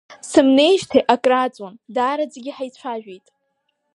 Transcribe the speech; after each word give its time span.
Сымнеижьҭеи 0.29 1.07
акрааҵуан, 1.13 1.75
даараӡагьы 1.95 2.51
ҳаицәажәеит… 2.57 3.25